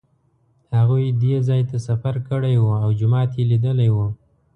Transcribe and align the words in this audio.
هغوی 0.77 1.05
دې 1.21 1.35
ځای 1.47 1.61
ته 1.69 1.77
سفر 1.87 2.15
کړی 2.27 2.55
و 2.59 2.65
او 2.83 2.89
جومات 2.99 3.29
یې 3.37 3.43
لیدلی 3.51 3.89
و. 3.91 3.97